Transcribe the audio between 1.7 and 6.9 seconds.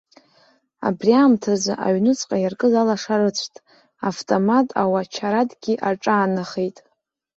аҩнуҵҟа иаркыз алашара ыцәт, автомат ауачарадгьы аҿаанахеит.